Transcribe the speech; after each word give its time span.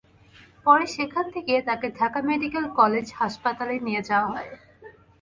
পরে 0.65 0.85
সেখান 0.95 1.25
থেকে 1.35 1.53
তাঁকে 1.67 1.87
ঢাকা 1.99 2.19
মেডিকেল 2.29 2.65
কলেজ 2.79 3.07
হাসপাতালে 3.19 3.75
নিয়ে 3.79 4.01
যাওয়া 4.09 4.27
হয়। 4.33 4.51